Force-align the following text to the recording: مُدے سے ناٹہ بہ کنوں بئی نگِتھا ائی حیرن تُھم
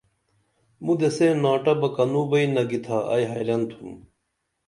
مُدے 0.85 1.09
سے 1.17 1.27
ناٹہ 1.43 1.73
بہ 1.79 1.87
کنوں 1.95 2.25
بئی 2.29 2.45
نگِتھا 2.55 2.97
ائی 3.13 3.23
حیرن 3.31 3.61
تُھم 3.69 3.89